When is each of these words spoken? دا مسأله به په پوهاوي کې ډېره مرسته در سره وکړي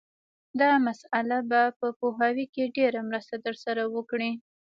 دا 0.59 0.71
مسأله 0.87 1.39
به 1.49 1.61
په 1.79 1.87
پوهاوي 1.99 2.45
کې 2.53 2.73
ډېره 2.77 3.01
مرسته 3.09 3.35
در 3.45 3.55
سره 3.63 3.83
وکړي 3.95 4.31